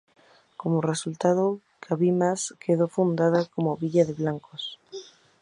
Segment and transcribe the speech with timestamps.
[0.57, 4.79] Como resultado Cabimas quedó fundada como una villa de blancos.